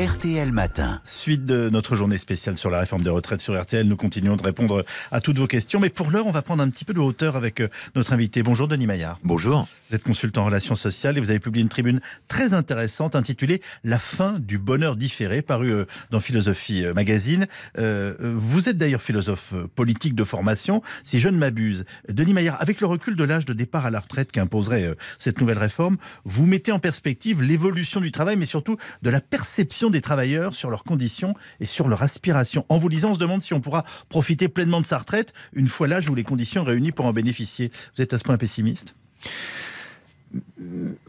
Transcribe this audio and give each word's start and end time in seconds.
RTL 0.00 0.52
Matin. 0.52 1.02
Suite 1.04 1.44
de 1.44 1.68
notre 1.68 1.96
journée 1.96 2.16
spéciale 2.16 2.56
sur 2.56 2.70
la 2.70 2.80
réforme 2.80 3.02
des 3.02 3.10
retraites 3.10 3.42
sur 3.42 3.60
RTL, 3.60 3.86
nous 3.86 3.96
continuons 3.96 4.36
de 4.36 4.42
répondre 4.42 4.86
à 5.10 5.20
toutes 5.20 5.38
vos 5.38 5.46
questions. 5.46 5.80
Mais 5.80 5.90
pour 5.90 6.10
l'heure, 6.10 6.26
on 6.26 6.32
va 6.32 6.40
prendre 6.40 6.62
un 6.62 6.70
petit 6.70 6.86
peu 6.86 6.94
de 6.94 6.98
hauteur 6.98 7.36
avec 7.36 7.60
euh, 7.60 7.68
notre 7.94 8.14
invité. 8.14 8.42
Bonjour 8.42 8.68
Denis 8.68 8.86
Maillard. 8.86 9.18
Bonjour. 9.22 9.68
Vous 9.90 9.94
êtes 9.94 10.02
consultant 10.02 10.42
en 10.42 10.44
relations 10.46 10.76
sociales 10.76 11.18
et 11.18 11.20
vous 11.20 11.28
avez 11.28 11.40
publié 11.40 11.62
une 11.62 11.68
tribune 11.68 12.00
très 12.26 12.54
intéressante 12.54 13.14
intitulée 13.14 13.60
La 13.84 13.98
fin 13.98 14.38
du 14.38 14.56
bonheur 14.56 14.96
différé, 14.96 15.42
parue 15.42 15.72
euh, 15.72 15.84
dans 16.10 16.20
Philosophie 16.20 16.86
euh, 16.86 16.94
Magazine. 16.94 17.46
Vous 17.76 18.68
êtes 18.70 18.78
d'ailleurs 18.78 19.02
philosophe 19.02 19.52
politique 19.74 20.14
de 20.14 20.24
formation, 20.24 20.80
si 21.04 21.20
je 21.20 21.28
ne 21.28 21.36
m'abuse. 21.36 21.84
Denis 22.08 22.32
Maillard, 22.32 22.56
avec 22.60 22.80
le 22.80 22.86
recul 22.86 23.14
de 23.14 23.24
l'âge 23.24 23.44
de 23.44 23.52
départ 23.52 23.84
à 23.84 23.90
la 23.90 24.00
retraite 24.00 24.32
qu'imposerait 24.32 24.94
cette 25.18 25.40
nouvelle 25.40 25.58
réforme, 25.58 25.98
vous 26.24 26.46
mettez 26.46 26.72
en 26.72 26.78
perspective 26.78 27.42
l'évolution 27.42 28.00
du 28.00 28.10
travail, 28.10 28.36
mais 28.36 28.46
surtout 28.46 28.76
de 29.02 29.10
la 29.10 29.20
perception 29.20 29.81
des 29.90 30.00
travailleurs 30.00 30.54
sur 30.54 30.70
leurs 30.70 30.84
conditions 30.84 31.34
et 31.60 31.66
sur 31.66 31.88
leur 31.88 32.02
aspiration. 32.02 32.64
En 32.68 32.78
vous 32.78 32.88
lisant, 32.88 33.10
on 33.10 33.14
se 33.14 33.18
demande 33.18 33.42
si 33.42 33.54
on 33.54 33.60
pourra 33.60 33.84
profiter 34.08 34.48
pleinement 34.48 34.80
de 34.80 34.86
sa 34.86 34.98
retraite 34.98 35.32
une 35.52 35.66
fois 35.66 35.88
l'âge 35.88 36.08
où 36.08 36.14
les 36.14 36.24
conditions 36.24 36.64
réunies 36.64 36.92
pour 36.92 37.06
en 37.06 37.12
bénéficier. 37.12 37.70
Vous 37.96 38.02
êtes 38.02 38.12
à 38.12 38.18
ce 38.18 38.24
point 38.24 38.36
pessimiste? 38.36 38.94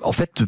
En 0.02 0.12
fait, 0.12 0.44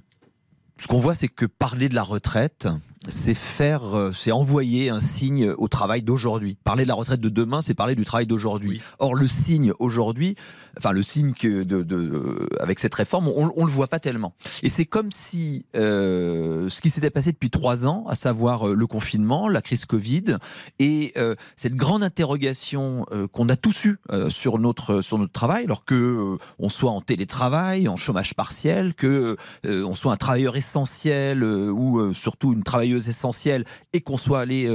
ce 0.78 0.88
qu'on 0.88 1.00
voit, 1.00 1.16
c'est 1.16 1.28
que 1.30 1.46
parler 1.46 1.90
de 1.90 1.96
la 1.96 2.04
retraite, 2.04 2.68
c'est 3.10 3.34
faire, 3.34 3.96
euh, 3.96 4.12
c'est 4.14 4.32
envoyer 4.32 4.90
un 4.90 5.00
signe 5.00 5.52
au 5.58 5.68
travail 5.68 6.02
d'aujourd'hui. 6.02 6.58
Parler 6.64 6.84
de 6.84 6.88
la 6.88 6.96
retraite 6.96 7.22
de 7.22 7.30
demain, 7.30 7.62
c'est 7.62 7.74
parler 7.74 7.96
du 7.96 8.06
travail 8.06 8.26
d'aujourd'hui. 8.26 8.82
Or, 9.00 9.16
le 9.16 9.28
signe 9.28 9.74
aujourd'hui, 9.80 10.36
enfin 10.78 10.92
le 10.92 11.04
signe 11.04 11.34
que 11.34 11.64
de, 11.64 11.84
de 11.84 12.50
avec 12.60 12.80
cette 12.80 12.96
réforme, 12.96 13.28
on, 13.28 13.52
on 13.56 13.66
le 13.66 13.72
voit 13.72 13.88
pas 13.88 14.00
tellement. 14.00 14.34
Et 14.64 14.70
c'est 14.70 14.86
comme 14.86 15.12
si 15.12 15.66
euh, 15.76 16.70
ce 16.70 16.82
qui 16.82 16.90
s'était 16.90 17.10
passé 17.10 17.32
depuis 17.32 17.50
trois 17.50 17.86
ans, 17.86 18.06
à 18.08 18.16
savoir 18.16 18.70
euh, 18.70 18.74
le 18.74 18.88
confinement, 18.88 19.48
la 19.48 19.62
crise 19.62 19.86
Covid, 19.86 20.38
et 20.80 21.14
euh, 21.18 21.36
cette 21.56 21.76
grande 21.76 22.04
interrogation 22.04 23.06
euh, 23.12 23.28
qu'on 23.28 23.50
a 23.50 23.56
tous 23.56 23.86
eu 23.86 23.98
euh, 24.12 24.30
sur 24.30 24.60
notre 24.60 25.02
sur 25.02 25.18
notre 25.18 25.32
travail, 25.34 25.66
alors 25.66 25.86
que 25.86 25.96
euh, 25.96 26.38
on 26.60 26.70
soit 26.70 26.92
en 26.92 27.02
télétravail, 27.02 27.88
en 27.88 27.98
chômage 27.98 28.34
partiel, 28.34 28.94
que 28.94 29.38
on 29.64 29.94
soit 29.94 30.12
un 30.12 30.18
travailleur 30.18 30.56
essentiel 30.56 31.44
ou 31.44 32.14
surtout 32.14 32.54
une 32.54 32.64
travailleuse 32.64 32.95
essentielle 32.98 33.66
et 33.94 34.02
qu'on 34.02 34.18
soit 34.18 34.42
allé 34.42 34.68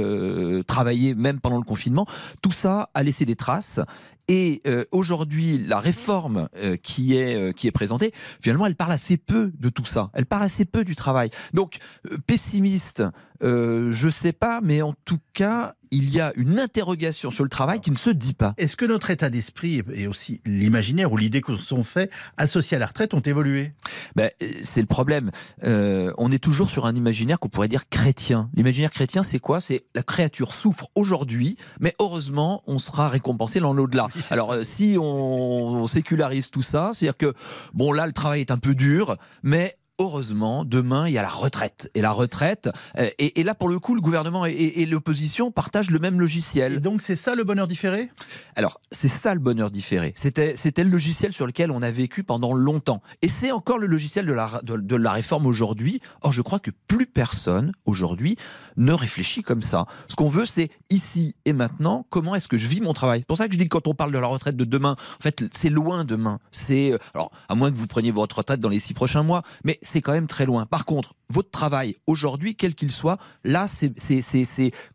travailler 0.67 1.15
même 1.15 1.39
pendant 1.39 1.57
le 1.57 1.63
confinement, 1.63 2.05
tout 2.41 2.51
ça 2.51 2.89
a 2.93 3.03
laissé 3.03 3.25
des 3.25 3.35
traces. 3.35 3.79
Et 4.27 4.61
euh, 4.65 4.85
aujourd'hui, 4.91 5.57
la 5.57 5.79
réforme 5.79 6.47
euh, 6.55 6.77
qui, 6.77 7.17
est, 7.17 7.35
euh, 7.35 7.51
qui 7.51 7.67
est 7.67 7.71
présentée, 7.71 8.13
finalement, 8.41 8.65
elle 8.65 8.75
parle 8.75 8.93
assez 8.93 9.17
peu 9.17 9.51
de 9.59 9.67
tout 9.67 9.83
ça. 9.83 10.09
Elle 10.13 10.25
parle 10.25 10.43
assez 10.43 10.63
peu 10.63 10.85
du 10.85 10.95
travail. 10.95 11.29
Donc, 11.53 11.79
pessimiste, 12.27 13.03
je 13.41 14.05
ne 14.05 14.11
sais 14.11 14.31
pas, 14.31 14.61
mais 14.61 14.81
en 14.81 14.93
tout 15.03 15.19
cas, 15.33 15.75
il 15.91 16.09
y 16.09 16.21
a 16.21 16.31
une 16.35 16.59
interrogation 16.59 17.31
sur 17.31 17.43
le 17.43 17.49
travail 17.49 17.81
qui 17.81 17.91
ne 17.91 17.97
se 17.97 18.09
dit 18.09 18.33
pas. 18.33 18.53
Est-ce 18.57 18.75
que 18.75 18.85
notre 18.85 19.09
état 19.09 19.29
d'esprit 19.29 19.83
et 19.93 20.07
aussi 20.07 20.41
l'imaginaire 20.45 21.11
ou 21.11 21.17
l'idée 21.17 21.41
qu'on 21.41 21.57
s'en 21.57 21.83
fait 21.83 22.11
associée 22.37 22.77
à 22.77 22.79
la 22.79 22.87
retraite 22.87 23.13
ont 23.13 23.19
évolué? 23.19 23.73
Ben, 24.15 24.29
C'est 24.63 24.81
le 24.81 24.87
problème. 24.87 25.31
Euh, 25.63 26.13
on 26.17 26.31
est 26.31 26.39
toujours 26.39 26.69
sur 26.69 26.85
un 26.85 26.95
imaginaire 26.95 27.39
qu'on 27.39 27.49
pourrait 27.49 27.67
dire 27.67 27.89
chrétien. 27.89 28.49
L'imaginaire 28.53 28.91
chrétien, 28.91 29.21
c'est 29.21 29.39
quoi? 29.39 29.59
C'est 29.59 29.83
la 29.93 30.03
créature 30.03 30.53
souffre 30.53 30.87
aujourd'hui, 30.95 31.57
mais 31.79 31.93
heureusement, 31.99 32.63
on 32.67 32.77
sera 32.77 33.09
récompensé 33.09 33.59
dans 33.59 33.73
l'au-delà. 33.73 34.07
Alors, 34.29 34.53
euh, 34.53 34.63
si 34.63 34.95
on, 34.97 35.03
on 35.03 35.87
sécularise 35.87 36.51
tout 36.51 36.61
ça, 36.61 36.91
c'est-à-dire 36.93 37.17
que, 37.17 37.33
bon, 37.73 37.91
là, 37.91 38.07
le 38.07 38.13
travail 38.13 38.41
est 38.41 38.51
un 38.51 38.57
peu 38.57 38.75
dur, 38.75 39.17
mais 39.43 39.77
heureusement, 40.01 40.65
demain, 40.65 41.07
il 41.07 41.13
y 41.13 41.17
a 41.17 41.21
la 41.21 41.29
retraite. 41.29 41.89
Et 41.93 42.01
la 42.01 42.11
retraite, 42.11 42.69
euh, 42.97 43.09
et, 43.19 43.39
et 43.39 43.43
là, 43.43 43.55
pour 43.55 43.69
le 43.69 43.79
coup, 43.79 43.95
le 43.95 44.01
gouvernement 44.01 44.45
et, 44.45 44.51
et 44.51 44.85
l'opposition 44.85 45.51
partagent 45.51 45.91
le 45.91 45.99
même 45.99 46.19
logiciel. 46.19 46.73
Et 46.73 46.79
donc, 46.79 47.01
c'est 47.01 47.15
ça 47.15 47.35
le 47.35 47.43
bonheur 47.43 47.67
différé? 47.67 48.09
Alors, 48.55 48.79
c'est 48.91 49.07
ça 49.07 49.33
le 49.33 49.39
bonheur 49.39 49.71
différé. 49.71 50.13
C'était, 50.15 50.55
c'était 50.55 50.83
le 50.83 50.89
logiciel 50.89 51.33
sur 51.33 51.45
lequel 51.45 51.71
on 51.71 51.81
a 51.81 51.91
vécu 51.91 52.23
pendant 52.23 52.53
longtemps. 52.53 53.01
Et 53.21 53.27
c'est 53.27 53.51
encore 53.51 53.77
le 53.77 53.87
logiciel 53.87 54.25
de 54.25 54.33
la, 54.33 54.61
de, 54.63 54.77
de 54.77 54.95
la 54.95 55.11
réforme 55.11 55.45
aujourd'hui. 55.45 56.01
Or, 56.21 56.31
je 56.31 56.41
crois 56.41 56.59
que 56.59 56.71
plus 56.87 57.05
personne, 57.05 57.71
aujourd'hui, 57.85 58.37
ne 58.77 58.93
réfléchit 58.93 59.43
comme 59.43 59.61
ça. 59.61 59.85
Ce 60.07 60.15
qu'on 60.15 60.29
veut, 60.29 60.45
c'est 60.45 60.69
ici 60.89 61.35
et 61.45 61.53
maintenant, 61.53 62.05
comment 62.09 62.35
est-ce 62.35 62.47
que 62.47 62.57
je 62.57 62.67
vis 62.67 62.81
mon 62.81 62.93
travail? 62.93 63.19
C'est 63.19 63.27
pour 63.27 63.37
ça 63.37 63.47
que 63.47 63.53
je 63.53 63.57
dis 63.59 63.65
que 63.65 63.77
quand 63.77 63.87
on 63.87 63.93
parle 63.93 64.11
de 64.11 64.17
la 64.19 64.27
retraite 64.27 64.57
de 64.57 64.65
demain, 64.65 64.93
en 64.93 65.21
fait, 65.21 65.45
c'est 65.51 65.69
loin 65.69 66.05
demain. 66.05 66.39
C'est, 66.51 66.93
euh, 66.93 66.97
alors, 67.13 67.31
à 67.49 67.55
moins 67.55 67.69
que 67.69 67.75
vous 67.75 67.87
preniez 67.87 68.11
votre 68.11 68.37
retraite 68.37 68.59
dans 68.59 68.69
les 68.69 68.79
six 68.79 68.93
prochains 68.93 69.23
mois, 69.23 69.43
mais 69.63 69.77
c'est 69.91 70.01
quand 70.01 70.13
même 70.13 70.27
très 70.27 70.45
loin. 70.45 70.65
Par 70.65 70.85
contre, 70.85 71.15
votre 71.29 71.51
travail 71.51 71.95
aujourd'hui, 72.07 72.55
quel 72.55 72.75
qu'il 72.75 72.91
soit, 72.91 73.17
là, 73.43 73.67
c'est 73.67 73.91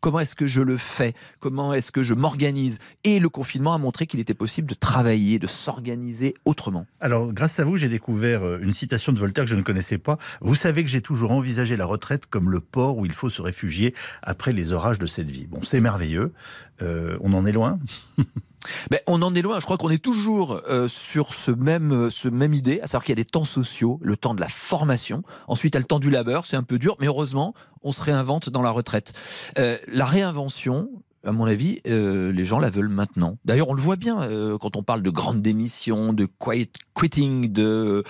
comment 0.01 0.19
est-ce 0.19 0.35
que 0.35 0.47
je 0.47 0.61
le 0.61 0.77
fais? 0.77 1.13
Comment 1.39 1.73
est-ce 1.73 1.91
que 1.91 2.03
je 2.03 2.13
m'organise? 2.13 2.79
Et 3.03 3.19
le 3.19 3.29
confinement 3.29 3.73
a 3.73 3.77
montré 3.77 4.07
qu'il 4.07 4.19
était 4.19 4.33
possible 4.33 4.67
de 4.67 4.73
travailler, 4.73 5.37
de 5.37 5.47
s'organiser 5.47 6.33
autrement. 6.45 6.87
Alors, 6.99 7.31
grâce 7.31 7.59
à 7.59 7.63
vous, 7.63 7.77
j'ai 7.77 7.89
découvert 7.89 8.43
euh, 8.43 8.59
une 8.61 8.73
citation 8.73 9.13
de 9.13 9.19
Voltaire 9.19 9.43
que 9.45 9.49
je 9.49 9.55
ne 9.55 9.61
connaissais 9.61 9.99
pas. 9.99 10.17
Vous 10.41 10.55
savez 10.55 10.83
que 10.83 10.89
j'ai 10.89 11.01
toujours 11.01 11.31
envisagé 11.31 11.77
la 11.77 11.85
retraite 11.85 12.25
comme 12.25 12.49
le 12.49 12.59
port 12.59 12.97
où 12.97 13.05
il 13.05 13.13
faut 13.13 13.29
se 13.29 13.41
réfugier 13.41 13.93
après 14.23 14.51
les 14.51 14.71
orages 14.71 14.99
de 14.99 15.07
cette 15.07 15.29
vie. 15.29 15.45
Bon, 15.45 15.63
c'est 15.63 15.79
merveilleux. 15.79 16.33
Euh, 16.81 17.17
on 17.21 17.33
en 17.33 17.45
est 17.45 17.51
loin? 17.51 17.79
Ben, 18.91 18.99
on 19.07 19.21
en 19.21 19.33
est 19.35 19.41
loin. 19.41 19.59
Je 19.59 19.65
crois 19.65 19.77
qu'on 19.77 19.89
est 19.89 20.03
toujours 20.03 20.61
euh, 20.69 20.87
sur 20.87 21.33
ce 21.33 21.51
même, 21.51 21.91
euh, 21.91 22.09
ce 22.09 22.27
même 22.27 22.53
idée, 22.53 22.79
à 22.81 22.87
savoir 22.87 23.03
qu'il 23.03 23.11
y 23.11 23.19
a 23.19 23.23
des 23.23 23.29
temps 23.29 23.43
sociaux, 23.43 23.99
le 24.01 24.17
temps 24.17 24.33
de 24.33 24.41
la 24.41 24.49
formation. 24.49 25.23
Ensuite, 25.47 25.73
il 25.73 25.77
y 25.77 25.79
a 25.79 25.81
le 25.81 25.85
temps 25.85 25.99
du 25.99 26.09
labeur. 26.09 26.45
C'est 26.45 26.57
un 26.57 26.63
peu 26.63 26.79
dur, 26.79 26.95
mais 26.99 27.07
heureusement, 27.07 27.53
on 27.83 27.91
se 27.91 28.01
réinvente 28.01 28.49
dans 28.49 28.61
la 28.61 28.71
retraite. 28.71 29.13
Euh, 29.57 29.77
la 29.87 30.05
réinvention, 30.05 30.89
à 31.25 31.31
mon 31.31 31.45
avis, 31.45 31.81
les 31.83 32.45
gens 32.45 32.59
la 32.59 32.69
veulent 32.69 32.87
maintenant. 32.87 33.37
D'ailleurs, 33.43 33.69
on 33.69 33.73
le 33.73 33.81
voit 33.81 33.97
bien 33.97 34.29
quand 34.61 34.77
on 34.77 34.83
parle 34.83 35.01
de 35.01 35.09
grandes 35.09 35.41
démissions, 35.41 36.13
de 36.13 36.25
quiet 36.25 36.71
quitting, 36.97 37.51
de, 37.51 38.03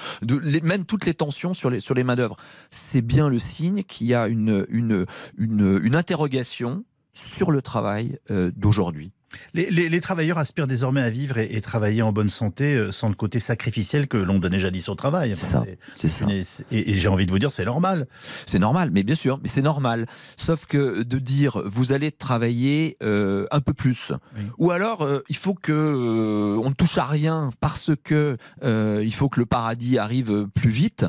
même 0.61 0.85
toutes 0.85 1.05
les 1.07 1.15
tensions 1.15 1.55
sur 1.55 1.71
les, 1.71 1.79
sur 1.79 1.95
les 1.95 2.03
main-d'œuvre. 2.03 2.35
C'est 2.69 3.01
bien 3.01 3.27
le 3.27 3.39
signe 3.39 3.83
qu'il 3.83 4.05
y 4.05 4.13
a 4.13 4.27
une, 4.27 4.67
une, 4.69 5.07
une, 5.37 5.95
interrogation 5.95 6.83
sur 7.15 7.49
le 7.49 7.63
travail 7.63 8.19
d'aujourd'hui. 8.29 9.13
Les, 9.53 9.69
les, 9.69 9.89
les, 9.89 10.01
travailleurs 10.01 10.37
aspirent 10.37 10.67
désormais 10.67 11.01
à 11.01 11.09
vivre 11.09 11.37
et, 11.37 11.55
et, 11.55 11.61
travailler 11.61 12.01
en 12.01 12.11
bonne 12.11 12.29
santé 12.29 12.75
euh, 12.75 12.91
sans 12.91 13.09
le 13.09 13.15
côté 13.15 13.39
sacrificiel 13.39 14.07
que 14.07 14.17
l'on 14.17 14.39
donnait 14.39 14.59
jadis 14.59 14.89
au 14.89 14.95
travail. 14.95 15.33
Enfin, 15.33 15.65
c'est 15.95 16.07
ça. 16.07 16.25
Et, 16.71 16.91
et 16.91 16.95
j'ai 16.95 17.07
envie 17.07 17.25
de 17.25 17.31
vous 17.31 17.39
dire, 17.39 17.51
c'est 17.51 17.65
normal. 17.65 18.07
C'est 18.45 18.59
normal, 18.59 18.91
mais 18.91 19.03
bien 19.03 19.15
sûr, 19.15 19.39
mais 19.41 19.49
c'est 19.49 19.61
normal. 19.61 20.05
Sauf 20.37 20.65
que 20.65 21.03
de 21.03 21.19
dire, 21.19 21.61
vous 21.65 21.91
allez 21.91 22.11
travailler 22.11 22.97
euh, 23.03 23.45
un 23.51 23.61
peu 23.61 23.73
plus, 23.73 24.11
oui. 24.35 24.43
ou 24.57 24.71
alors 24.71 25.01
euh, 25.01 25.23
il 25.29 25.35
faut 25.35 25.53
que 25.53 25.71
euh, 25.71 26.61
on 26.63 26.69
ne 26.69 26.73
touche 26.73 26.97
à 26.97 27.05
rien 27.05 27.51
parce 27.59 27.91
que 28.03 28.37
euh, 28.63 29.01
il 29.03 29.13
faut 29.13 29.29
que 29.29 29.39
le 29.39 29.45
paradis 29.45 29.97
arrive 29.97 30.47
plus 30.53 30.69
vite. 30.69 31.05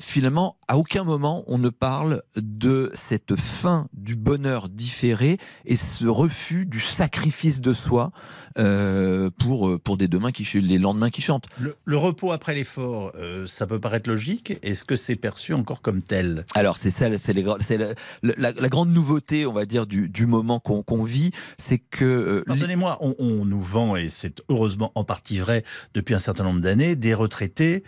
Finalement, 0.00 0.56
à 0.68 0.78
aucun 0.78 1.04
moment 1.04 1.44
on 1.46 1.58
ne 1.58 1.68
parle 1.68 2.22
de 2.36 2.90
cette 2.94 3.36
fin 3.36 3.88
du 3.92 4.16
bonheur 4.16 4.68
différé 4.68 5.38
et 5.64 5.76
ce 5.76 6.06
refus 6.06 6.66
du 6.66 6.80
sacrifice 6.80 7.60
de 7.64 7.72
soi 7.72 8.12
euh, 8.58 9.30
pour, 9.38 9.80
pour 9.80 9.96
des 9.96 10.06
demain 10.06 10.30
qui, 10.30 10.44
les 10.60 10.78
lendemains 10.78 11.10
qui 11.10 11.22
chantent. 11.22 11.46
Le, 11.58 11.74
le 11.84 11.96
repos 11.96 12.30
après 12.30 12.54
l'effort, 12.54 13.10
euh, 13.16 13.46
ça 13.46 13.66
peut 13.66 13.80
paraître 13.80 14.08
logique. 14.08 14.58
Est-ce 14.62 14.84
que 14.84 14.96
c'est 14.96 15.16
perçu 15.16 15.54
encore 15.54 15.80
comme 15.80 16.02
tel? 16.02 16.44
Alors 16.54 16.76
c'est 16.76 16.90
ça, 16.90 17.06
c'est 17.18 17.32
la, 17.32 17.56
la, 18.22 18.52
la, 18.52 18.68
grande 18.68 18.90
nouveauté, 18.90 19.46
on 19.46 19.52
va 19.52 19.64
dire, 19.64 19.86
du, 19.86 20.08
du 20.08 20.26
moment 20.26 20.60
qu'on 20.60 20.82
qu 20.82 21.04
vit, 21.04 21.30
c'est 21.58 21.78
que... 21.78 22.04
Euh, 22.04 22.44
Pardonnez-moi, 22.46 22.98
on, 23.00 23.14
on 23.18 23.44
nous 23.44 23.62
vend, 23.62 23.96
et 23.96 24.10
c'est 24.10 24.42
heureusement 24.48 24.92
en 24.94 25.04
partie 25.04 25.38
vrai 25.38 25.64
depuis 25.94 26.14
un 26.14 26.18
certain 26.20 26.44
nombre 26.44 26.60
d'années, 26.60 26.94
des 26.96 27.14
retraités 27.14 27.82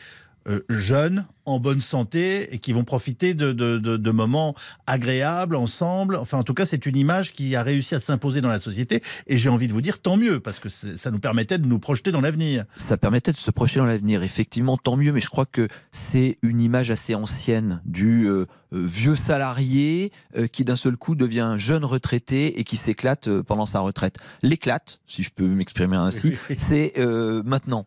euh, 0.49 0.61
jeunes, 0.69 1.27
en 1.47 1.61
bonne 1.61 1.81
santé 1.81 2.55
et 2.55 2.59
qui 2.59 2.73
vont 2.73 2.85
profiter 2.85 3.35
de, 3.35 3.53
de, 3.53 3.79
de, 3.79 3.97
de, 3.97 4.11
moments 4.11 4.55
agréables 4.87 5.57
ensemble. 5.57 6.17
Enfin, 6.17 6.39
en 6.39 6.43
tout 6.43 6.55
cas, 6.55 6.65
c'est 6.65 6.87
une 6.87 6.97
image 6.97 7.33
qui 7.33 7.55
a 7.57 7.63
réussi 7.63 7.95
à 7.95 8.01
s'imposer 8.01 8.41
dans 8.41 8.49
la 8.49 8.59
société. 8.59 9.01
Et 9.27 9.37
j'ai 9.37 9.49
envie 9.49 9.69
de 9.69 9.73
vous 9.73 9.81
dire, 9.81 10.01
tant 10.01 10.17
mieux, 10.17 10.41
parce 10.41 10.59
que 10.59 10.69
ça 10.69 11.11
nous 11.11 11.21
permettait 11.21 11.59
de 11.59 11.67
nous 11.67 11.79
projeter 11.79 12.13
dans 12.13 12.21
l'avenir. 12.21 12.65
Ça 12.77 12.97
permettait 12.97 13.33
de 13.33 13.37
se 13.37 13.51
projeter 13.51 13.79
dans 13.79 13.87
l'avenir, 13.87 14.23
effectivement, 14.23 14.77
tant 14.77 14.97
mieux. 14.97 15.13
Mais 15.13 15.21
je 15.21 15.31
crois 15.31 15.47
que 15.47 15.69
c'est 15.93 16.39
une 16.43 16.61
image 16.61 16.91
assez 16.91 17.15
ancienne 17.15 17.81
du 17.85 18.27
euh, 18.27 18.47
vieux 18.73 19.17
salarié 19.17 20.13
euh, 20.37 20.47
qui 20.47 20.65
d'un 20.65 20.77
seul 20.77 20.97
coup 20.97 21.15
devient 21.15 21.55
jeune 21.59 21.85
retraité 21.85 22.59
et 22.59 22.65
qui 22.65 22.77
s'éclate 22.77 23.29
euh, 23.29 23.43
pendant 23.43 23.67
sa 23.67 23.81
retraite. 23.81 24.19
L'éclate, 24.43 25.01
si 25.07 25.23
je 25.23 25.31
peux 25.31 25.47
m'exprimer 25.47 25.97
ainsi, 25.97 26.35
c'est 26.57 26.95
euh, 26.99 27.43
maintenant. 27.45 27.87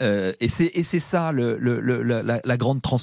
Euh, 0.00 0.32
et 0.40 0.48
c'est 0.48 1.00
ça 1.00 1.32
le, 1.32 1.56
le, 1.58 1.80
le, 1.80 2.02
la, 2.02 2.40
la, 2.42 2.56
grande 2.56 2.80
transformation, 2.82 2.99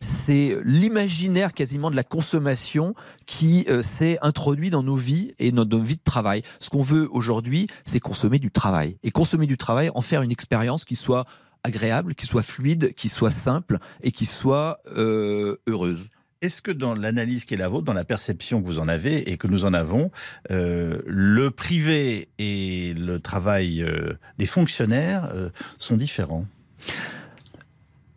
c'est 0.00 0.56
l'imaginaire 0.64 1.52
quasiment 1.52 1.90
de 1.90 1.96
la 1.96 2.02
consommation 2.02 2.94
qui 3.26 3.66
euh, 3.68 3.82
s'est 3.82 4.18
introduit 4.22 4.70
dans 4.70 4.82
nos 4.82 4.96
vies 4.96 5.34
et 5.38 5.52
dans 5.52 5.64
nos 5.64 5.80
vies 5.80 5.96
de 5.96 6.02
travail. 6.02 6.42
Ce 6.60 6.70
qu'on 6.70 6.82
veut 6.82 7.08
aujourd'hui, 7.12 7.66
c'est 7.84 8.00
consommer 8.00 8.38
du 8.38 8.50
travail. 8.50 8.96
Et 9.02 9.10
consommer 9.10 9.46
du 9.46 9.56
travail, 9.56 9.90
en 9.94 10.02
faire 10.02 10.22
une 10.22 10.32
expérience 10.32 10.84
qui 10.84 10.96
soit 10.96 11.24
agréable, 11.62 12.14
qui 12.14 12.26
soit 12.26 12.42
fluide, 12.42 12.94
qui 12.94 13.08
soit 13.08 13.30
simple 13.30 13.78
et 14.02 14.12
qui 14.12 14.26
soit 14.26 14.80
euh, 14.96 15.56
heureuse. 15.66 16.08
Est-ce 16.42 16.62
que 16.62 16.70
dans 16.70 16.94
l'analyse 16.94 17.44
qui 17.44 17.52
est 17.52 17.58
la 17.58 17.68
vôtre, 17.68 17.84
dans 17.84 17.92
la 17.92 18.04
perception 18.04 18.62
que 18.62 18.66
vous 18.66 18.78
en 18.78 18.88
avez 18.88 19.30
et 19.30 19.36
que 19.36 19.46
nous 19.46 19.66
en 19.66 19.74
avons, 19.74 20.10
euh, 20.50 21.02
le 21.06 21.50
privé 21.50 22.28
et 22.38 22.94
le 22.94 23.20
travail 23.20 23.84
des 24.38 24.46
fonctionnaires 24.46 25.30
sont 25.78 25.98
différents? 25.98 26.46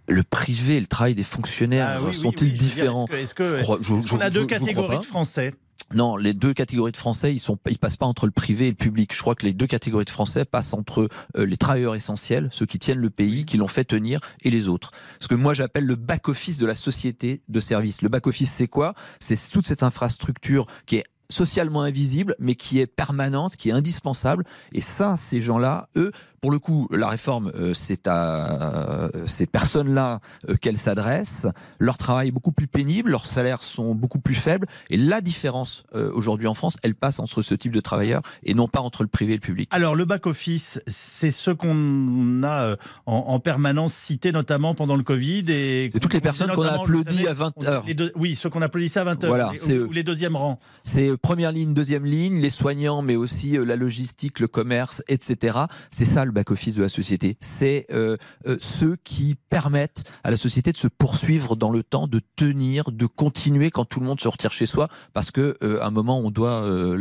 Le 0.07 0.23
privé 0.23 0.75
et 0.77 0.79
le 0.79 0.85
travail 0.85 1.15
des 1.15 1.23
fonctionnaires 1.23 1.89
Ah 1.97 2.01
oui, 2.05 2.13
sont-ils 2.13 2.47
oui, 2.51 2.53
différents 2.53 3.07
Est-ce 3.07 3.33
qu'on 3.35 4.19
a 4.19 4.29
je- 4.29 4.33
deux 4.33 4.41
je 4.41 4.45
catégories 4.45 4.99
de 4.99 5.05
Français? 5.05 5.53
Non, 5.93 6.17
les 6.17 6.33
deux 6.33 6.53
catégories 6.53 6.91
de 6.91 6.97
Français, 6.97 7.33
ils 7.35 7.39
sont, 7.39 7.57
ils 7.69 7.77
passent 7.77 7.97
pas 7.97 8.05
entre 8.07 8.25
le 8.25 8.31
privé 8.31 8.65
et 8.67 8.69
le 8.69 8.75
public. 8.75 9.13
Je 9.13 9.19
crois 9.21 9.35
que 9.35 9.45
les 9.45 9.53
deux 9.53 9.67
catégories 9.67 10.05
de 10.05 10.09
Français 10.09 10.43
passent 10.43 10.73
entre 10.73 11.07
euh, 11.37 11.45
les 11.45 11.57
travailleurs 11.57 11.93
essentiels, 11.93 12.49
ceux 12.51 12.65
qui 12.65 12.79
tiennent 12.79 12.99
le 12.99 13.11
pays, 13.11 13.45
qui 13.45 13.57
l'ont 13.57 13.67
fait 13.67 13.83
tenir, 13.83 14.19
et 14.41 14.49
les 14.49 14.67
autres. 14.69 14.91
Ce 15.19 15.27
que 15.27 15.35
moi 15.35 15.53
j'appelle 15.53 15.85
le 15.85 15.95
back 15.95 16.29
office 16.29 16.57
de 16.57 16.65
la 16.65 16.73
société 16.75 17.41
de 17.47 17.59
service. 17.59 18.01
Le 18.01 18.09
back 18.09 18.25
office, 18.25 18.51
c'est 18.51 18.67
quoi? 18.67 18.95
C'est 19.19 19.37
toute 19.51 19.67
cette 19.67 19.83
infrastructure 19.83 20.65
qui 20.87 20.95
est 20.97 21.03
socialement 21.29 21.81
invisible, 21.83 22.35
mais 22.39 22.55
qui 22.55 22.79
est 22.79 22.87
permanente, 22.87 23.55
qui 23.55 23.69
est 23.69 23.73
indispensable. 23.73 24.45
Et 24.73 24.81
ça, 24.81 25.15
ces 25.17 25.41
gens-là, 25.41 25.89
eux, 25.95 26.11
pour 26.43 26.51
le 26.51 26.59
coup, 26.59 26.89
la 26.91 27.07
réforme, 27.07 27.53
euh, 27.55 27.73
c'est 27.73 28.05
à 28.05 29.05
euh, 29.05 29.09
ces 29.27 29.45
personnes-là 29.45 30.19
euh, 30.49 30.55
qu'elle 30.57 30.77
s'adresse. 30.77 31.47
Leur 31.79 31.95
travail 31.97 32.27
est 32.27 32.31
beaucoup 32.31 32.51
plus 32.51 32.67
pénible, 32.67 33.11
leurs 33.11 33.25
salaires 33.25 33.63
sont 33.63 33.95
beaucoup 33.95 34.19
plus 34.19 34.35
faibles. 34.35 34.67
Et 34.89 34.97
la 34.97 35.21
différence 35.21 35.83
aujourd'hui 35.93 36.47
en 36.47 36.53
France, 36.53 36.75
elle 36.83 36.95
passe 36.95 37.19
entre 37.19 37.41
ce 37.43 37.55
type 37.55 37.71
de 37.71 37.79
travailleurs 37.79 38.21
et 38.43 38.53
non 38.55 38.67
pas 38.67 38.81
entre 38.81 39.03
le 39.03 39.07
privé 39.07 39.31
et 39.33 39.35
le 39.37 39.41
public. 39.41 39.69
Alors, 39.71 39.95
le 39.95 40.03
back-office, 40.03 40.81
c'est 40.85 41.31
ce 41.31 41.49
qu'on 41.51 42.43
a 42.43 42.75
en, 43.05 43.15
en 43.15 43.39
permanence 43.39 43.93
cité, 43.93 44.33
notamment 44.33 44.75
pendant 44.75 44.97
le 44.97 45.03
Covid. 45.03 45.45
et 45.47 45.87
C'est 45.93 45.99
toutes 46.01 46.13
les 46.13 46.19
personnes 46.19 46.47
qu'on 46.51 46.63
a 46.63 46.71
notamment, 46.77 46.83
vous 46.83 46.99
applaudi 46.99 47.15
savez, 47.19 47.27
à 47.29 47.33
20 47.33 47.53
on- 47.55 47.63
heures. 47.65 47.83
les 47.87 47.93
deux- 47.93 48.11
oui, 48.17 48.35
ceux 48.35 48.49
qu'on 48.49 48.61
applaudissait 48.61 48.99
à 48.99 49.05
20 49.05 49.23
heures. 49.23 49.29
Voilà, 49.29 49.51
les- 49.53 49.59
c'est 49.59 49.79
les 49.93 50.03
deuxièmes 50.03 50.35
rangs. 50.35 50.59
C'est 50.83 51.15
première 51.15 51.53
ligne, 51.53 51.73
deuxième 51.73 52.05
ligne, 52.05 52.41
les 52.41 52.49
soignants, 52.49 53.01
mais 53.01 53.15
aussi 53.15 53.51
la 53.65 53.77
logistique, 53.77 54.41
le 54.41 54.47
commerce, 54.49 55.01
etc. 55.07 55.57
C'est 55.89 56.03
ça 56.05 56.25
le 56.25 56.32
back-office 56.33 56.75
de 56.75 56.81
la 56.81 56.89
société. 56.89 57.37
C'est 57.39 57.85
euh, 57.91 58.17
euh, 58.47 58.57
ceux 58.59 58.97
qui 59.03 59.35
permettent 59.49 60.03
à 60.23 60.31
la 60.31 60.37
société 60.37 60.71
de 60.71 60.77
se 60.77 60.87
poursuivre 60.87 61.55
dans 61.55 61.69
le 61.69 61.83
temps, 61.83 62.07
de 62.07 62.21
tenir, 62.35 62.91
de 62.91 63.05
continuer 63.05 63.71
quand 63.71 63.85
tout 63.85 63.99
le 63.99 64.05
monde 64.05 64.19
se 64.19 64.27
retire 64.27 64.51
chez 64.51 64.65
soi, 64.65 64.89
parce 65.13 65.31
que 65.31 65.57
euh, 65.63 65.81
à 65.81 65.87
un 65.87 65.91
moment 65.91 66.19
on 66.19 66.31
doit 66.31 66.63
euh, 66.63 66.95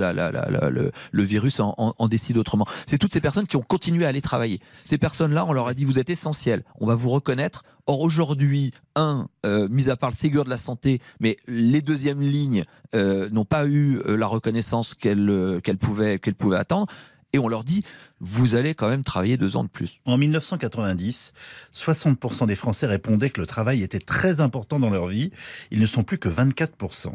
le, 1.12 1.22
virus 1.22 1.60
en, 1.60 2.08
décide 2.08 2.38
autrement. 2.38 2.66
C'est 2.86 2.98
toutes 2.98 3.12
ces 3.12 3.20
personnes 3.20 3.46
qui 3.46 3.56
ont 3.56 3.62
continué 3.62 4.04
à 4.04 4.08
aller 4.08 4.20
travailler. 4.20 4.60
Ces 4.72 4.98
personnes-là, 4.98 5.44
on 5.46 5.52
leur 5.52 5.66
a 5.66 5.74
dit 5.74 5.84
vous 5.84 5.98
êtes 5.98 6.10
essentiels, 6.10 6.62
on 6.80 6.86
va 6.86 6.94
vous 6.94 7.10
reconnaître. 7.10 7.64
Or 7.86 8.00
aujourd'hui, 8.00 8.70
un, 8.94 9.26
mis 9.44 9.90
à 9.90 9.96
part 9.96 10.10
le 10.10 10.14
Ségur 10.14 10.44
de 10.44 10.50
la 10.50 10.58
santé, 10.58 11.00
mais 11.18 11.36
les 11.48 11.82
deuxièmes 11.82 12.20
lignes 12.20 12.62
n'ont 12.94 13.44
pas 13.44 13.66
eu 13.66 14.00
la 14.06 14.28
reconnaissance 14.28 14.94
qu'elles 14.94 15.60
pouvaient 15.80 16.20
attendre. 16.56 16.86
Et 17.32 17.38
on 17.38 17.48
leur 17.48 17.64
dit, 17.64 17.82
vous 18.24 18.54
allez 18.54 18.74
quand 18.74 18.88
même 18.88 19.02
travailler 19.02 19.36
deux 19.36 19.56
ans 19.56 19.64
de 19.64 19.68
plus. 19.68 19.98
En 20.06 20.16
1990, 20.16 21.32
60% 21.74 22.46
des 22.46 22.54
Français 22.54 22.86
répondaient 22.86 23.30
que 23.30 23.40
le 23.40 23.46
travail 23.46 23.82
était 23.82 23.98
très 23.98 24.40
important 24.40 24.78
dans 24.78 24.90
leur 24.90 25.08
vie. 25.08 25.30
Ils 25.70 25.80
ne 25.80 25.86
sont 25.86 26.04
plus 26.04 26.18
que 26.18 26.28
24%. 26.28 27.12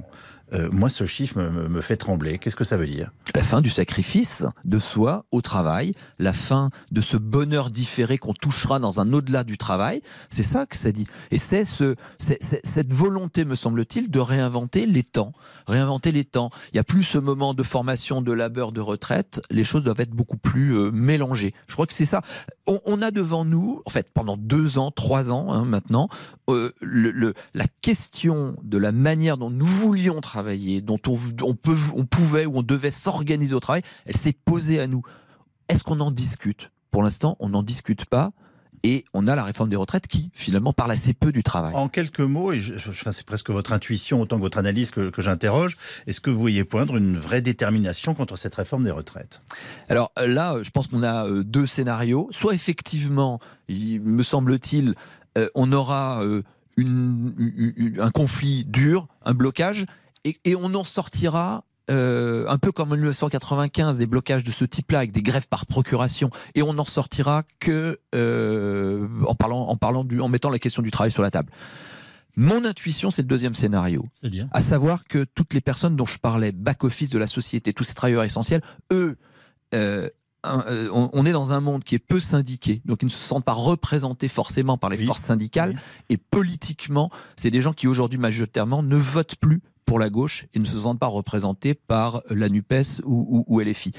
Euh, 0.53 0.69
moi, 0.71 0.89
ce 0.89 1.05
chiffre 1.05 1.41
me, 1.41 1.81
fait 1.81 1.97
trembler. 1.97 2.37
Qu'est-ce 2.37 2.55
que 2.55 2.63
ça 2.63 2.77
veut 2.77 2.87
dire? 2.87 3.11
La 3.35 3.43
fin 3.43 3.59
du 3.61 3.69
sacrifice 3.69 4.45
de 4.63 4.79
soi 4.79 5.25
au 5.31 5.41
travail, 5.41 5.91
la 6.19 6.31
fin 6.31 6.69
de 6.91 7.01
ce 7.01 7.17
bonheur 7.17 7.69
différé 7.69 8.17
qu'on 8.17 8.33
touchera 8.33 8.79
dans 8.79 9.01
un 9.01 9.11
au-delà 9.11 9.43
du 9.43 9.57
travail, 9.57 10.01
c'est 10.29 10.43
ça 10.43 10.65
que 10.65 10.77
ça 10.77 10.93
dit. 10.93 11.05
Et 11.31 11.37
c'est 11.37 11.65
ce, 11.65 11.95
c'est- 12.17 12.37
c'est- 12.41 12.61
cette 12.65 12.93
volonté, 12.93 13.43
me 13.43 13.55
semble-t-il, 13.55 14.09
de 14.09 14.19
réinventer 14.21 14.85
les 14.85 15.03
temps. 15.03 15.33
Réinventer 15.67 16.13
les 16.13 16.23
temps. 16.23 16.49
Il 16.71 16.75
n'y 16.75 16.79
a 16.79 16.85
plus 16.85 17.03
ce 17.03 17.17
moment 17.17 17.53
de 17.53 17.63
formation, 17.63 18.21
de 18.21 18.31
labeur, 18.31 18.71
de 18.71 18.79
retraite. 18.79 19.41
Les 19.51 19.65
choses 19.65 19.83
doivent 19.83 19.99
être 19.99 20.11
beaucoup 20.11 20.37
plus 20.37 20.77
euh, 20.77 20.91
mélangées. 20.97 21.53
Je 21.67 21.73
crois 21.73 21.85
que 21.85 21.93
c'est 21.93 22.05
ça. 22.05 22.21
On, 22.65 23.01
a 23.01 23.11
devant 23.11 23.45
nous, 23.45 23.81
en 23.85 23.89
fait, 23.89 24.11
pendant 24.13 24.35
deux 24.35 24.77
ans, 24.77 24.91
trois 24.91 25.31
ans 25.31 25.53
hein, 25.53 25.63
maintenant, 25.63 26.09
euh, 26.49 26.73
la 26.81 27.65
question 27.81 28.57
de 28.63 28.77
la 28.77 28.91
manière 28.91 29.37
dont 29.37 29.49
nous 29.49 29.65
voulions 29.65 30.19
travailler, 30.19 30.81
dont 30.81 30.99
on, 31.07 31.17
on, 31.43 31.55
peut, 31.55 31.77
on 31.95 32.05
pouvait 32.05 32.45
ou 32.45 32.57
on 32.57 32.63
devait 32.63 32.91
s'organiser 32.91 33.55
au 33.55 33.61
travail, 33.61 33.83
elle 34.05 34.17
s'est 34.17 34.33
posée 34.33 34.81
à 34.81 34.87
nous. 34.87 35.01
Est-ce 35.69 35.83
qu'on 35.83 36.01
en 36.01 36.11
discute? 36.11 36.71
Pour 36.91 37.03
l'instant, 37.03 37.37
on 37.39 37.49
n'en 37.49 37.63
discute 37.63 38.05
pas. 38.05 38.31
Et 38.83 39.05
on 39.13 39.27
a 39.27 39.35
la 39.35 39.43
réforme 39.43 39.69
des 39.69 39.75
retraites 39.75 40.07
qui, 40.07 40.29
finalement, 40.33 40.71
parle 40.71 40.91
assez 40.91 41.13
peu 41.13 41.31
du 41.31 41.43
travail. 41.43 41.73
En 41.75 41.89
quelques 41.89 42.19
mots, 42.19 42.51
et 42.53 42.59
je, 42.59 42.77
je- 42.77 42.89
enfin, 42.89 43.11
c'est 43.11 43.25
presque 43.25 43.49
votre 43.49 43.73
intuition 43.73 44.21
autant 44.21 44.37
que 44.37 44.41
votre 44.41 44.57
analyse 44.59 44.91
que, 44.91 45.09
que 45.09 45.21
j'interroge, 45.21 45.77
est-ce 46.05 46.21
que 46.21 46.29
vous 46.29 46.39
voyez 46.39 46.63
poindre 46.63 46.95
une 46.97 47.17
vraie 47.17 47.41
détermination 47.41 48.13
contre 48.13 48.35
cette 48.35 48.55
réforme 48.55 48.83
des 48.83 48.91
retraites? 48.91 49.41
Alors 49.89 50.11
là, 50.23 50.53
euh, 50.55 50.63
je 50.63 50.69
pense 50.69 50.87
qu'on 50.87 51.03
a 51.03 51.25
euh, 51.27 51.43
deux 51.43 51.65
scénarios. 51.65 52.27
Soit 52.31 52.53
effectivement, 52.53 53.39
il 53.67 54.01
me 54.01 54.23
semble-t-il, 54.23 54.93
euh, 55.37 55.49
on 55.55 55.71
aura 55.71 56.23
euh, 56.23 56.43
une- 56.77 57.33
une- 57.37 57.73
une- 57.75 57.99
un 58.01 58.11
conflit 58.11 58.63
dur, 58.65 59.07
un 59.25 59.33
blocage, 59.33 59.85
et, 60.23 60.39
et 60.45 60.55
on 60.55 60.73
en 60.75 60.83
sortira. 60.83 61.63
Euh, 61.89 62.45
un 62.47 62.57
peu 62.57 62.71
comme 62.71 62.91
en 62.91 62.95
1995, 62.95 63.97
des 63.97 64.05
blocages 64.07 64.43
de 64.43 64.51
ce 64.51 64.65
type-là, 64.65 64.99
avec 64.99 65.11
des 65.11 65.21
grèves 65.21 65.47
par 65.47 65.65
procuration, 65.65 66.29
et 66.55 66.61
on 66.63 66.73
n'en 66.73 66.85
sortira 66.85 67.43
que 67.59 67.99
euh, 68.15 69.07
en 69.25 69.35
parlant, 69.35 69.67
en 69.67 69.75
parlant 69.77 70.03
du, 70.03 70.19
en 70.21 70.27
mettant 70.27 70.49
la 70.49 70.59
question 70.59 70.81
du 70.81 70.91
travail 70.91 71.11
sur 71.11 71.21
la 71.23 71.31
table. 71.31 71.51
Mon 72.35 72.65
intuition, 72.65 73.09
c'est 73.09 73.23
le 73.23 73.27
deuxième 73.27 73.55
scénario 73.55 74.05
C'est-à-dire 74.13 74.47
à 74.51 74.61
savoir 74.61 75.05
que 75.05 75.23
toutes 75.23 75.53
les 75.53 75.61
personnes 75.61 75.95
dont 75.95 76.05
je 76.05 76.19
parlais, 76.19 76.51
back-office 76.51 77.09
de 77.09 77.17
la 77.17 77.25
société, 77.27 77.73
tous 77.73 77.83
ces 77.83 77.95
travailleurs 77.95 78.23
essentiels, 78.23 78.61
eux, 78.93 79.17
euh, 79.73 80.07
un- 80.43 80.63
euh, 80.67 80.87
on, 80.93 81.09
on 81.13 81.25
est 81.25 81.31
dans 81.31 81.51
un 81.51 81.61
monde 81.61 81.83
qui 81.83 81.95
est 81.95 81.99
peu 81.99 82.19
syndiqué, 82.19 82.81
donc 82.85 83.01
ils 83.01 83.05
ne 83.07 83.09
se 83.11 83.17
sentent 83.17 83.43
pas 83.43 83.53
représentés 83.53 84.27
forcément 84.27 84.77
par 84.77 84.91
les 84.91 84.97
Oui. 84.99 85.05
forces 85.05 85.21
syndicales, 85.21 85.71
Oui. 85.71 85.79
et 86.09 86.17
politiquement, 86.17 87.09
c'est 87.37 87.49
des 87.49 87.61
gens 87.63 87.73
qui 87.73 87.87
aujourd'hui 87.87 88.19
majoritairement 88.19 88.83
ne 88.83 88.95
votent 88.97 89.35
plus 89.37 89.61
pour 89.87 89.97
la 89.97 90.11
gauche 90.11 90.45
et 90.53 90.59
ne 90.59 90.65
se 90.65 90.77
sentent 90.77 90.99
pas 90.99 91.07
représentés 91.07 91.73
par 91.73 92.21
la 92.29 92.49
NUPES 92.49 93.01
ou, 93.05 93.45
ou, 93.47 93.55
ou 93.55 93.59
LFI. 93.61 93.93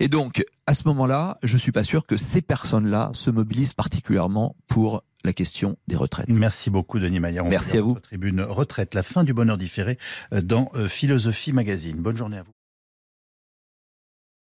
Et 0.00 0.08
donc, 0.08 0.42
à 0.66 0.74
ce 0.74 0.88
moment-là, 0.88 1.38
je 1.42 1.56
suis 1.58 1.72
pas 1.72 1.84
sûr 1.84 2.06
que 2.06 2.16
ces 2.16 2.40
personnes-là 2.40 3.10
se 3.12 3.30
mobilisent 3.30 3.74
particulièrement 3.74 4.56
pour 4.66 5.04
la 5.24 5.34
question 5.34 5.76
des 5.88 5.96
retraites. 5.96 6.26
Merci 6.28 6.70
beaucoup, 6.70 6.98
Denis 6.98 7.20
Maillard. 7.20 7.44
Merci 7.44 7.76
à 7.76 7.82
vous. 7.82 7.98
Tribune 8.00 8.40
retraite, 8.40 8.94
la 8.94 9.02
fin 9.02 9.22
du 9.22 9.34
bonheur 9.34 9.58
différé 9.58 9.98
euh, 10.32 10.40
dans 10.40 10.70
euh, 10.74 10.88
Philosophie 10.88 11.52
Magazine. 11.52 11.98
Bonne 11.98 12.16
journée 12.16 12.38
à 12.38 12.42
vous. 12.42 12.52